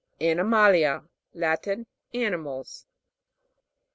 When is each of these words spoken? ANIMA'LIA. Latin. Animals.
ANIMA'LIA. 0.19 1.03
Latin. 1.35 1.85
Animals. 2.11 2.87